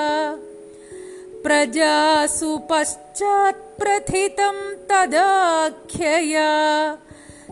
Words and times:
प्रजासु 1.44 2.60
पश्चात्प्रथितं 2.70 4.74
तदाख्यया। 4.74 6.50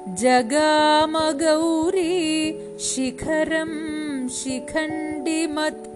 जगामगौरी 0.09 2.79
शिखरं 2.79 4.29
शिखण्डिमत्। 4.29 5.89